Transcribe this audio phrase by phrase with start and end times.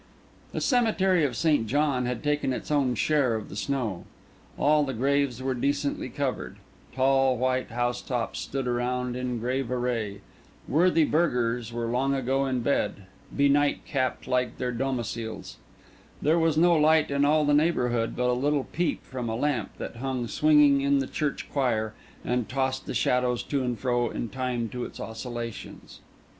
[0.51, 1.67] The cemetery of St.
[1.67, 4.05] John had taken its own share of the snow.
[4.57, 6.57] All the graves were decently covered;
[6.95, 10.21] tall white housetops stood around in grave array;
[10.67, 15.57] worthy burghers were long ago in bed, benightcapped like their domiciles;
[16.19, 19.69] there was no light in all the neighbourhood but a little peep from a lamp
[19.77, 21.93] that hung swinging in the church choir,
[22.25, 25.99] and tossed the shadows to and fro in time to its oscillations.